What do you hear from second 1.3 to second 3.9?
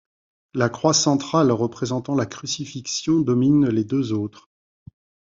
représentant la Crucifixion domine les